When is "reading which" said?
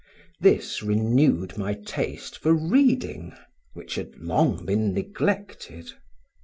2.55-3.93